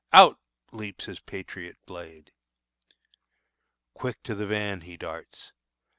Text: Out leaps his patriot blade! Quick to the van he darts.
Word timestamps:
Out 0.11 0.39
leaps 0.71 1.05
his 1.05 1.19
patriot 1.19 1.77
blade! 1.85 2.31
Quick 3.93 4.23
to 4.23 4.33
the 4.33 4.47
van 4.47 4.81
he 4.81 4.97
darts. 4.97 5.51